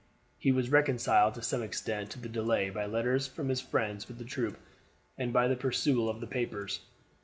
[0.39, 4.17] He was reconciled to some extent to the delay by letters from his friends with
[4.17, 4.57] the troop
[5.15, 6.79] and by the perusal of the papers.